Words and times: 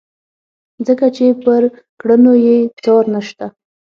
ځکه 0.87 1.05
چې 1.15 1.25
پر 1.43 1.61
کړنو 1.99 2.33
یې 2.45 2.57
څار 2.83 3.03
نشته. 3.13 3.45